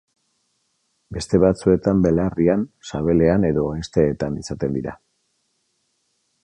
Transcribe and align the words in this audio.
Beste 1.17 1.39
batzuetan 1.43 2.01
belarrian, 2.05 2.65
sabelean 2.91 3.47
edo 3.53 3.67
hesteetan 3.81 4.43
izaten 4.45 4.79
dira. 4.81 4.97